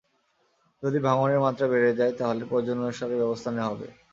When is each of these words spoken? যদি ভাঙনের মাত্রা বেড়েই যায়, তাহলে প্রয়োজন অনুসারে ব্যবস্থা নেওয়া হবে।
যদি 0.83 0.97
ভাঙনের 1.07 1.43
মাত্রা 1.45 1.65
বেড়েই 1.67 1.97
যায়, 1.99 2.13
তাহলে 2.19 2.43
প্রয়োজন 2.45 2.75
অনুসারে 2.79 3.15
ব্যবস্থা 3.21 3.49
নেওয়া 3.51 3.71
হবে। 3.71 3.87